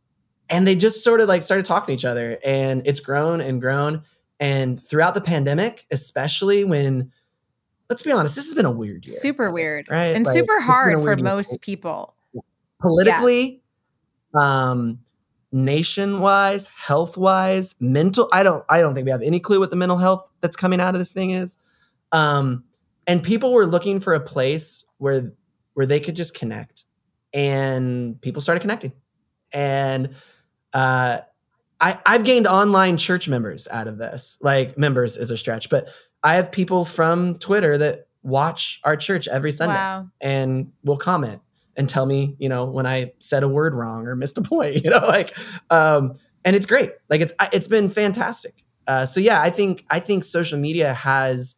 [0.50, 3.60] and they just sort of like started talking to each other and it's grown and
[3.60, 4.02] grown.
[4.40, 7.12] And throughout the pandemic, especially when,
[7.88, 9.16] let's be honest, this has been a weird year.
[9.16, 9.86] Super weird.
[9.88, 10.16] Right?
[10.16, 11.24] And Like, super it's been a hard for year.
[11.24, 12.14] most people.
[12.80, 13.62] politically,
[14.34, 14.98] um,
[15.52, 18.28] nation wise, health wise, mental.
[18.32, 18.64] I don't.
[18.68, 21.00] I don't think we have any clue what the mental health that's coming out of
[21.00, 21.58] this thing is.
[22.12, 22.64] Um,
[23.06, 25.32] and people were looking for a place where
[25.74, 26.84] where they could just connect,
[27.34, 28.92] and people started connecting,
[29.52, 30.14] and
[30.72, 31.18] uh,
[31.80, 34.38] I I've gained online church members out of this.
[34.40, 35.88] Like members is a stretch, but
[36.22, 40.08] I have people from Twitter that watch our church every Sunday Wow.
[40.20, 41.40] and will comment
[41.76, 44.76] and tell me, you know, when I said a word wrong or missed a point,
[44.84, 45.34] you know, like,
[45.70, 46.12] um,
[46.44, 46.92] and it's great.
[47.08, 48.62] Like it's, it's been fantastic.
[48.86, 51.56] Uh, so yeah, I think, I think social media has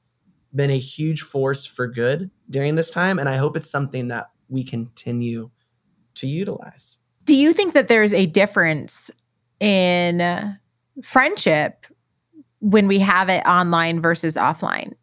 [0.54, 3.18] been a huge force for good during this time.
[3.18, 5.50] And I hope it's something that we continue
[6.16, 6.98] to utilize.
[7.24, 9.10] Do you think that there's a difference
[9.60, 10.58] in
[11.02, 11.86] friendship
[12.60, 14.94] when we have it online versus offline?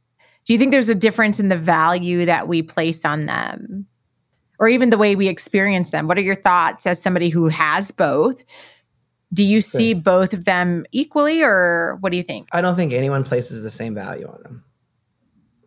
[0.45, 3.85] Do you think there's a difference in the value that we place on them
[4.59, 6.07] or even the way we experience them?
[6.07, 8.43] What are your thoughts as somebody who has both?
[9.31, 12.49] Do you see both of them equally or what do you think?
[12.51, 14.63] I don't think anyone places the same value on them,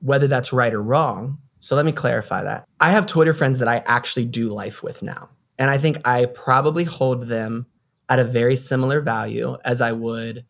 [0.01, 1.38] whether that's right or wrong.
[1.61, 2.65] So let me clarify that.
[2.81, 5.29] I have Twitter friends that I actually do life with now.
[5.62, 7.66] And I think I probably hold them
[8.09, 10.44] at a very similar value as I would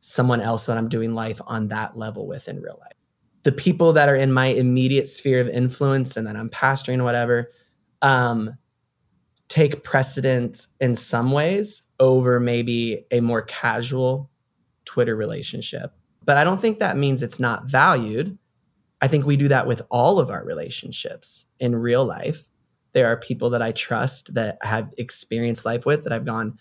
[0.00, 2.94] someone else that I'm doing life on that level with in real life.
[3.42, 7.50] The people that are in my immediate sphere of influence and that I'm pastoring, whatever,
[8.00, 8.56] um,
[9.48, 14.30] take precedence in some ways over maybe a more casual
[14.86, 15.92] Twitter relationship.
[16.24, 18.38] But I don't think that means it's not valued.
[19.02, 22.48] I think we do that with all of our relationships in real life.
[22.96, 26.58] There are people that I trust that have experienced life with that I've gone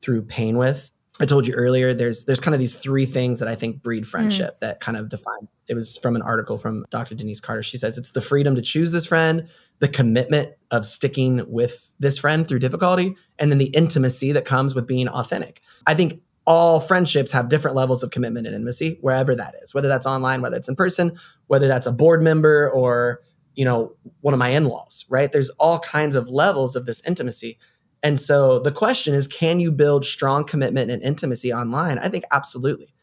[0.00, 0.90] through pain with.
[1.20, 4.08] I told you earlier there's there's kind of these three things that I think breed
[4.08, 4.60] friendship mm.
[4.60, 5.46] that kind of define.
[5.68, 7.14] It was from an article from Dr.
[7.14, 7.62] Denise Carter.
[7.62, 9.46] She says it's the freedom to choose this friend,
[9.80, 14.74] the commitment of sticking with this friend through difficulty, and then the intimacy that comes
[14.74, 15.60] with being authentic.
[15.86, 19.88] I think all friendships have different levels of commitment and intimacy, wherever that is, whether
[19.88, 21.12] that's online, whether it's in person,
[21.48, 23.20] whether that's a board member or,
[23.54, 25.30] you know, one of my in-laws, right?
[25.30, 27.58] There's all kinds of levels of this intimacy.
[28.02, 31.98] And so the question is, can you build strong commitment and intimacy online?
[31.98, 32.94] I think absolutely.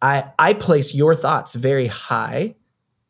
[0.00, 2.54] I I place your thoughts very high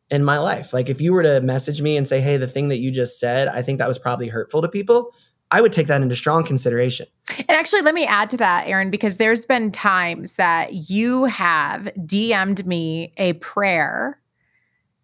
[0.09, 0.73] in my life.
[0.73, 3.19] Like if you were to message me and say, "Hey, the thing that you just
[3.19, 5.11] said, I think that was probably hurtful to people,"
[5.51, 7.07] I would take that into strong consideration.
[7.37, 11.89] And actually, let me add to that, Aaron, because there's been times that you have
[11.97, 14.19] DM'd me a prayer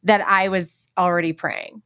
[0.03, 1.81] that I was already praying.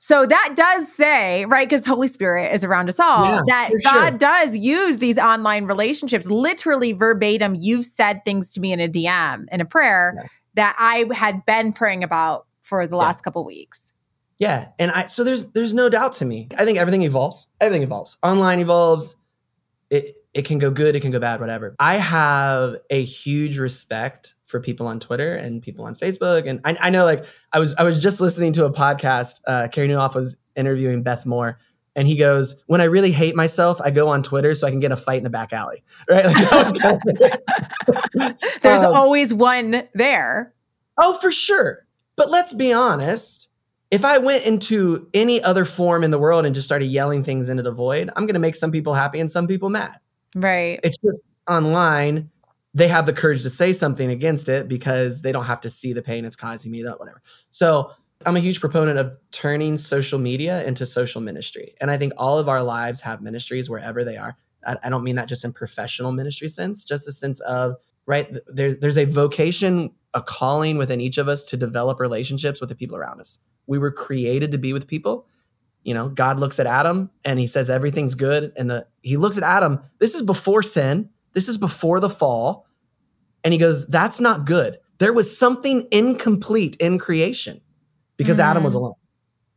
[0.00, 4.08] So that does say, right, because Holy Spirit is around us all, Yeah, that God
[4.10, 4.18] sure.
[4.18, 6.30] does use these online relationships.
[6.30, 10.28] Literally verbatim, you've said things to me in a DM, in a prayer Yeah.
[10.54, 13.02] that I had been praying about for the Yeah.
[13.02, 13.92] last couple weeks.
[14.38, 16.46] Yeah, and I so there's there's no doubt to me.
[16.56, 17.48] I think everything evolves.
[17.60, 18.18] Everything evolves.
[18.22, 19.16] Online evolves.
[19.90, 21.74] It it can go good, it can go bad, whatever.
[21.78, 26.76] I have a huge respect for people on Twitter and people on Facebook, and I,
[26.80, 29.40] I know like I was I was just listening to a podcast.
[29.46, 31.58] Uh, Carey Nieuwhof was interviewing Beth Moore,
[31.96, 34.80] and he goes, "When I really hate myself, I go on Twitter so I can
[34.80, 36.24] get a fight in a back alley." Right?
[36.26, 37.00] Like, that was kind
[38.22, 40.54] of- There's Um, always one there.
[40.98, 41.86] Oh, for sure.
[42.16, 43.46] But let's be honest.
[43.90, 47.48] If I went into any other form in the world and just started yelling things
[47.48, 49.96] into the void, I'm going to make some people happy and some people mad.
[50.34, 50.80] Right.
[50.82, 52.30] It's just online.
[52.74, 55.92] They have the courage to say something against it because they don't have to see
[55.92, 57.22] the pain it's causing me, that whatever.
[57.50, 57.90] So
[58.26, 61.74] I'm a huge proponent of turning social media into social ministry.
[61.80, 64.36] And I think all of our lives have ministries wherever they are.
[64.66, 68.36] I, I don't mean that just in professional ministry sense, just the sense of, right,
[68.48, 72.76] there's, there's a vocation, a calling within each of us to develop relationships with the
[72.76, 73.38] people around us.
[73.66, 75.26] We were created to be with people.
[75.84, 78.52] You know, God looks at Adam and he says everything's good.
[78.56, 79.80] And the he looks at Adam.
[79.98, 81.08] This is before sin.
[81.32, 82.66] This is before the fall.
[83.44, 84.78] And he goes, That's not good.
[84.98, 87.60] There was something incomplete in creation
[88.16, 88.76] because Adam was Mhm.
[88.76, 88.94] alone.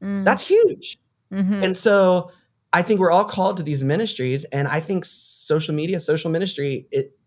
[0.04, 0.24] Mm.
[0.26, 1.00] That's huge.
[1.32, 1.64] Mhm.
[1.64, 2.32] And so
[2.74, 4.44] I think we're all called to these ministries.
[4.46, 7.18] And I think social media, social ministry, it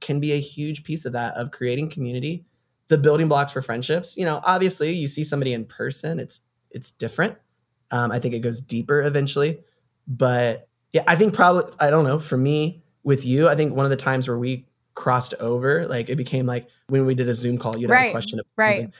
[0.00, 2.44] can be a huge piece of that of creating community,
[2.88, 4.16] the building blocks for friendships.
[4.16, 7.36] You know, obviously you see somebody in person, it's it's different.
[7.90, 9.60] Um, I think it goes deeper eventually.
[10.08, 13.86] But yeah, I think probably I don't know, for me with you, I think one
[13.86, 17.34] of the times where we crossed over, like it became like when we did a
[17.34, 18.76] Zoom call, you'd have Right, a question of right.
[18.76, 18.92] something.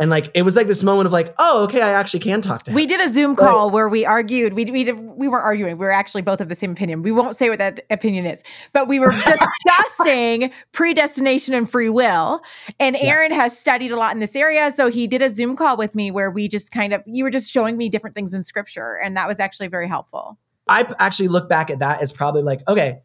[0.00, 2.62] And like it was like this moment of like oh okay i actually can talk
[2.64, 2.74] to him.
[2.74, 4.54] We did a zoom call where we argued.
[4.54, 5.78] We, we, did, we weren't arguing.
[5.78, 7.02] We were actually both of the same opinion.
[7.02, 8.42] We won't say what that opinion is.
[8.72, 12.40] But we were discussing predestination and free will.
[12.80, 13.40] And aaron yes.
[13.40, 14.70] has studied a lot in this area.
[14.70, 17.30] So he did a zoom call with me where we just kind of you were
[17.30, 18.98] just showing me different things in scripture.
[19.02, 20.38] And that was actually very helpful.
[20.66, 23.00] I actually look back at that as probably like okay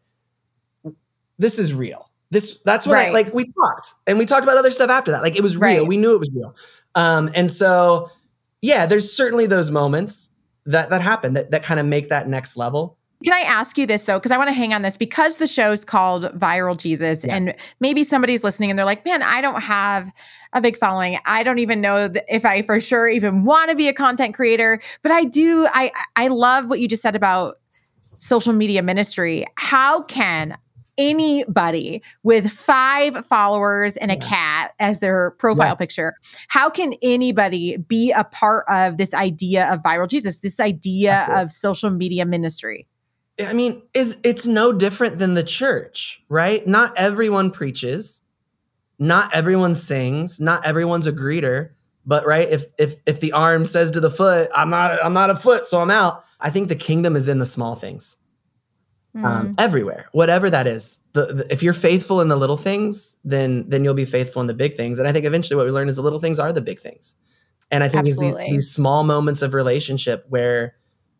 [1.38, 2.10] this is real.
[2.30, 3.08] This that's what right.
[3.08, 3.94] I, like we talked.
[4.06, 5.22] And we talked about other stuff after that.
[5.22, 5.80] Like it was real.
[5.80, 5.88] Right.
[5.88, 6.54] we knew it was real
[6.94, 8.10] um, and so,
[8.62, 10.30] yeah, there's certainly those moments
[10.66, 12.96] that that happen that that kind of make that next level.
[13.22, 14.18] Can I ask you this though?
[14.18, 17.34] Because I want to hang on this because the show's called Viral Jesus, yes.
[17.34, 20.10] and maybe somebody's listening and they're like, "Man, I don't have
[20.54, 21.18] a big following.
[21.26, 24.80] I don't even know if I for sure even want to be a content creator."
[25.02, 25.66] But I do.
[25.70, 27.58] I I love what you just said about
[28.18, 29.44] social media ministry.
[29.56, 30.56] How can
[31.00, 34.28] anybody with five followers and a yeah.
[34.28, 35.74] cat as their profile yeah.
[35.74, 36.14] picture,
[36.48, 41.50] how can anybody be a part of this idea of viral Jesus, this idea of
[41.50, 42.86] social media ministry?
[43.40, 46.66] I mean, is it's no different than the church, right?
[46.66, 48.20] Not everyone preaches,
[48.98, 51.70] not everyone sings, not everyone's a greeter,
[52.04, 55.30] but right, if if if the arm says to the foot, I'm not I'm not
[55.30, 56.24] a foot, so I'm out.
[56.38, 58.18] I think the kingdom is in the small things
[59.16, 59.24] mm.
[59.24, 60.98] um, everywhere, whatever that is.
[61.12, 64.46] The, the, if you're faithful in the little things, then then you'll be faithful in
[64.46, 64.98] the big things.
[64.98, 67.16] And I think eventually what we learn is the little things are the big things.
[67.70, 70.74] And I think these, these small moments of relationship where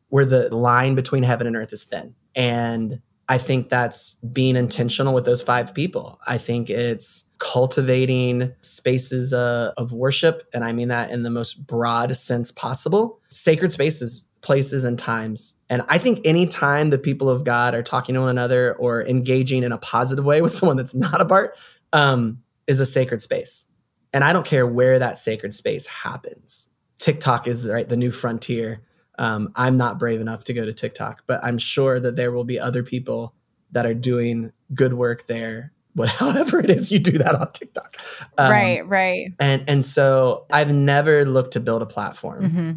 [0.08, 2.14] where the line between heaven and earth is thin.
[2.34, 6.18] And I think that's being intentional with those five people.
[6.26, 10.48] I think it's cultivating spaces uh, of worship.
[10.52, 13.20] And I mean that in the most broad sense possible.
[13.28, 15.56] Sacred spaces places and times.
[15.68, 19.62] And I think anytime the people of God are talking to one another or engaging
[19.62, 21.56] in a positive way with someone that's not a part,
[21.92, 23.66] um, is a sacred space.
[24.12, 26.68] And I don't care where that sacred space happens.
[26.98, 28.82] TikTok is the, right the new frontier.
[29.18, 32.44] Um, I'm not brave enough to go to TikTok, but I'm sure that there will
[32.44, 33.34] be other people
[33.72, 35.72] that are doing good work there.
[35.94, 37.96] Whatever it is, you do that on TikTok.
[38.38, 39.32] Um, right, right.
[39.40, 42.44] And and so I've never looked to build a platform.
[42.44, 42.70] Mm-hmm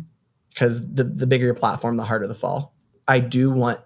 [0.54, 2.74] because the, the bigger your platform, the harder the fall.
[3.08, 3.80] I do want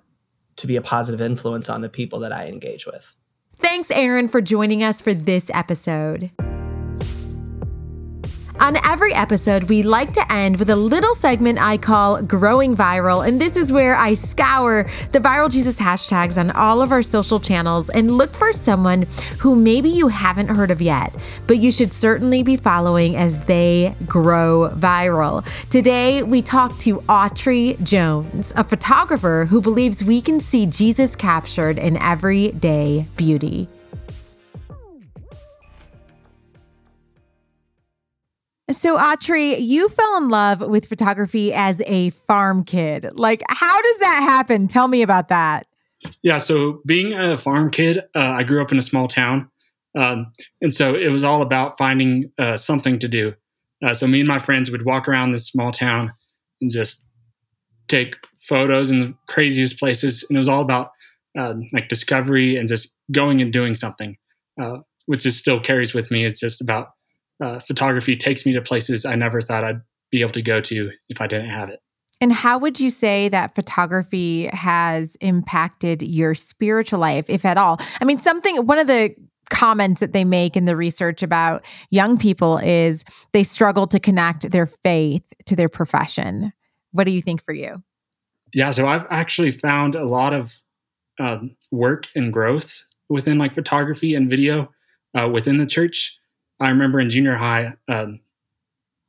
[0.57, 3.15] to be a positive influence on the people that I engage with.
[3.55, 6.31] Thanks, Aaron, for joining us for this episode.
[8.59, 13.25] On every episode, we like to end with a little segment I call Growing Viral.
[13.25, 17.39] And this is where I scour the Viral Jesus hashtags on all of our social
[17.39, 19.05] channels and look for someone
[19.39, 21.15] who maybe you haven't heard of yet,
[21.45, 25.45] but you should certainly be following as they grow viral.
[25.69, 31.77] Today, we talk to Autry Jones, a photographer who believes we can see Jesus captured
[31.77, 33.69] in everyday beauty.
[38.77, 43.09] So, Autry, you fell in love with photography as a farm kid.
[43.13, 44.67] Like, how does that happen?
[44.67, 45.65] Tell me about that.
[46.21, 49.49] Yeah, so being a farm kid, uh, I grew up in a small town.
[49.97, 53.33] Um, and so it was all about finding uh, something to do.
[53.83, 56.13] Uh, so me and my friends would walk around this small town
[56.61, 57.03] and just
[57.87, 58.13] take
[58.47, 60.23] photos in the craziest places.
[60.29, 60.91] And it was all about
[61.35, 64.17] uh, like discovery and just going and doing something,
[64.61, 66.25] uh, which is still carries with me.
[66.25, 66.89] It's just about
[67.41, 70.91] uh, photography takes me to places I never thought I'd be able to go to
[71.09, 71.79] if I didn't have it.
[72.19, 77.79] And how would you say that photography has impacted your spiritual life, if at all?
[78.01, 79.13] I mean, something, one of the
[79.49, 84.51] comments that they make in the research about young people is they struggle to connect
[84.51, 86.51] their faith to their profession.
[86.91, 87.83] What do you think for you?
[88.53, 90.55] Yeah, so I've actually found a lot of
[91.19, 94.71] um, work and growth within like photography and video
[95.17, 96.17] uh, within the church.
[96.59, 98.19] I remember in junior high, um,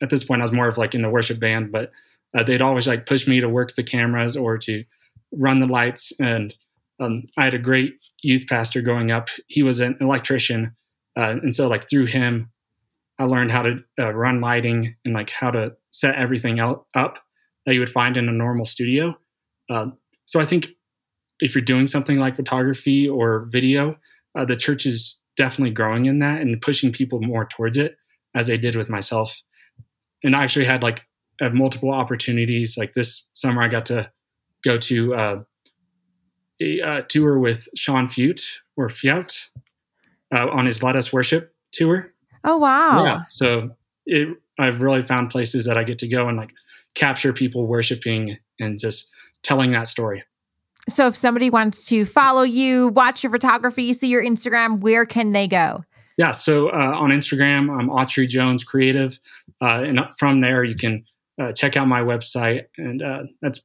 [0.02, 1.90] at this point, I was more of like in the worship band, but
[2.36, 4.84] uh, they'd always like push me to work the cameras or to
[5.32, 6.12] run the lights.
[6.20, 6.54] And
[7.00, 9.28] um, I had a great youth pastor growing up.
[9.46, 10.76] He was an electrician.
[11.16, 12.50] Uh, and so, like, through him,
[13.18, 17.74] I learned how to uh, run lighting and like how to set everything up that
[17.74, 19.16] you would find in a normal studio.
[19.70, 19.86] Uh,
[20.26, 20.68] so, I think
[21.40, 23.96] if you're doing something like photography or video,
[24.36, 27.96] uh, the church is definitely growing in that and pushing people more towards it
[28.34, 29.34] as they did with myself.
[30.22, 31.06] And I actually had like
[31.40, 32.76] have multiple opportunities.
[32.76, 34.10] Like this summer, I got to
[34.64, 35.42] go to uh,
[36.60, 38.42] a uh, tour with Sean Feucht
[38.76, 39.44] or Feucht
[40.34, 42.12] uh, on his Let Us Worship tour.
[42.44, 43.04] Oh wow!
[43.04, 43.70] Yeah, so
[44.06, 46.50] it, I've really found places that I get to go and like
[46.94, 49.08] capture people worshiping and just
[49.42, 50.24] telling that story.
[50.88, 55.32] So if somebody wants to follow you, watch your photography, see your Instagram, where can
[55.32, 55.84] they go?
[56.16, 59.18] Yeah, so uh, on Instagram, I'm Autry Jones Creative.
[59.60, 61.04] Uh, and from there, you can
[61.40, 63.60] uh, check out my website, and uh, that's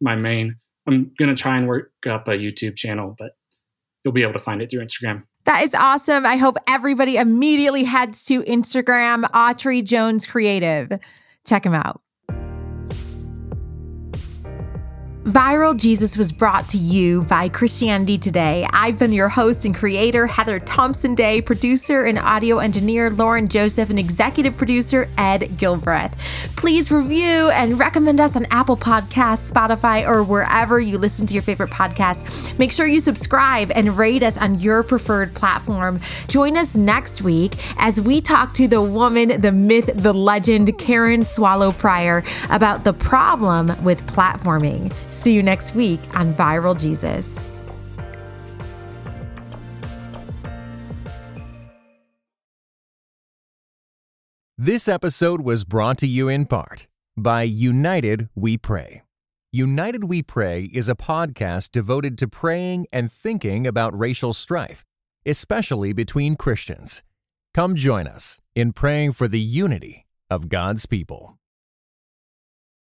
[0.00, 0.56] my main.
[0.86, 3.36] I'm gonna try and work up a YouTube channel, but
[4.04, 5.24] you'll be able to find it through Instagram.
[5.44, 6.24] That is awesome.
[6.24, 10.98] I hope everybody immediately heads to Instagram, Autry Jones Creative.
[11.44, 12.01] Check him out.
[15.24, 18.66] Viral Jesus was brought to you by Christianity Today.
[18.72, 23.88] I've been your host and creator, Heather Thompson Day, producer and audio engineer, Loren Joseph,
[23.88, 26.18] and executive producer, Ed Gilbreath.
[26.56, 31.42] Please review and recommend us on Apple Podcasts, Spotify, or wherever you listen to your
[31.44, 32.58] favorite podcasts.
[32.58, 36.00] Make sure you subscribe and rate us on your preferred platform.
[36.26, 41.24] Join us next week as we talk to the woman, the myth, the legend, Karen
[41.24, 44.92] Swallow Prior, about the problem with platforming.
[45.12, 47.38] See you next week on Viral Jesus.
[54.56, 56.86] This episode was brought to you in part
[57.16, 59.02] by United We Pray.
[59.50, 64.82] United We Pray is a podcast devoted to praying and thinking about racial strife,
[65.26, 67.02] especially between Christians.
[67.52, 71.38] Come join us in praying for the unity of God's people.